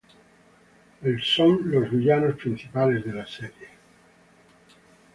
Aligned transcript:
El 1.03 1.21
son 1.21 1.69
los 1.69 1.91
villanos 1.91 2.35
principales 2.37 3.05
de 3.05 3.13
la 3.13 3.27
serie. 3.27 3.69